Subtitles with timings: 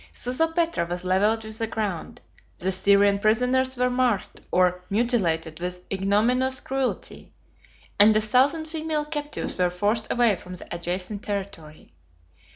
[0.15, 2.21] Sozopetra was levelled with the ground,
[2.57, 7.31] the Syrian prisoners were marked or mutilated with ignominious cruelty,
[7.99, 11.93] and a thousand female captives were forced away from the adjacent territory.